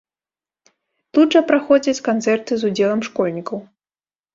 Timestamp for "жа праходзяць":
1.37-2.03